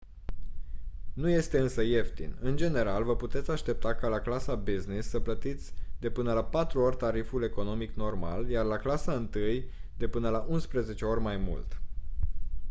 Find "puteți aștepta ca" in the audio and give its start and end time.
3.15-4.07